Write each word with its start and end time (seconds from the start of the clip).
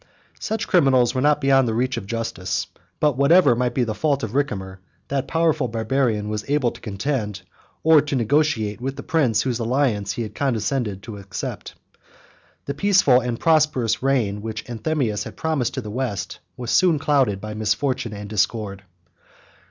]Such 0.49 0.67
criminals 0.67 1.13
were 1.13 1.21
not 1.21 1.39
beyond 1.39 1.67
the 1.67 1.75
reach 1.75 1.95
of 1.95 2.07
justice; 2.07 2.65
but 2.99 3.17
whatever 3.17 3.55
might 3.55 3.75
be 3.75 3.83
the 3.83 3.93
guilt 3.93 4.23
of 4.23 4.31
Ricimer, 4.31 4.79
that 5.09 5.27
powerful 5.27 5.67
Barbarian 5.67 6.27
was 6.27 6.43
able 6.49 6.71
to 6.71 6.81
contend 6.81 7.43
or 7.83 8.01
to 8.01 8.15
negotiate 8.15 8.81
with 8.81 8.95
the 8.95 9.03
prince, 9.03 9.43
whose 9.43 9.59
alliance 9.59 10.13
he 10.13 10.23
had 10.23 10.33
condescended 10.33 11.03
to 11.03 11.17
accept. 11.17 11.75
The 12.65 12.73
peaceful 12.73 13.19
and 13.19 13.39
prosperous 13.39 14.01
reign 14.01 14.41
which 14.41 14.65
Anthemius 14.67 15.25
had 15.25 15.37
promised 15.37 15.75
to 15.75 15.81
the 15.81 15.91
West, 15.91 16.39
was 16.57 16.71
soon 16.71 16.97
clouded 16.97 17.39
by 17.39 17.53
misfortune 17.53 18.11
and 18.11 18.27
discord. 18.27 18.81